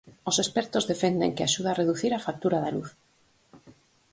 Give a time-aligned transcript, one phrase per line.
[0.29, 2.89] Os expertos defenden que axuda a reducir a factura da luz.